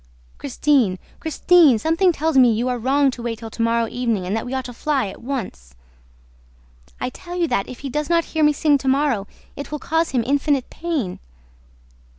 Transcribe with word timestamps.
"Christine! 0.39 0.97
Christine! 1.19 1.77
Something 1.77 2.11
tells 2.11 2.35
me 2.35 2.49
that 2.59 2.65
we 2.65 2.71
are 2.71 2.79
wrong 2.79 3.11
to 3.11 3.21
wait 3.21 3.37
till 3.37 3.51
to 3.51 3.61
morrow 3.61 3.87
evening 3.87 4.25
and 4.25 4.35
that 4.35 4.47
we 4.47 4.53
ought 4.55 4.65
to 4.65 4.73
fly 4.73 5.05
at 5.09 5.21
once." 5.21 5.75
"I 6.99 7.11
tell 7.11 7.35
you 7.37 7.47
that, 7.49 7.69
if 7.69 7.81
he 7.81 7.89
does 7.91 8.09
not 8.09 8.25
hear 8.25 8.43
me 8.43 8.51
sing 8.51 8.79
tomorrow, 8.79 9.27
it 9.55 9.71
will 9.71 9.77
cause 9.77 10.09
him 10.09 10.23
infinite 10.25 10.71
pain." 10.71 11.19